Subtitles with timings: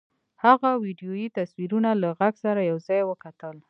[0.43, 3.55] هغه ويډيويي تصويرونه له غږ سره يو ځای وکتل.